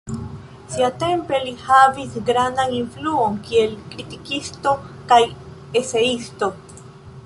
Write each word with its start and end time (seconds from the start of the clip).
Siatempe 0.75 1.41
li 1.43 1.53
havis 1.65 2.15
grandan 2.31 2.73
influon 2.79 3.39
kiel 3.51 3.77
kritikisto 3.93 4.75
kaj 5.13 5.21
eseisto. 5.83 6.51